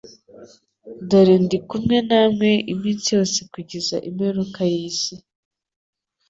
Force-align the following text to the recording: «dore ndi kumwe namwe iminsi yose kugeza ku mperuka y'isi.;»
«dore 1.09 1.35
ndi 1.43 1.57
kumwe 1.69 1.97
namwe 2.09 2.49
iminsi 2.73 3.07
yose 3.17 3.39
kugeza 3.51 3.95
ku 4.03 4.09
mperuka 4.15 4.61
y'isi.;» 4.71 5.15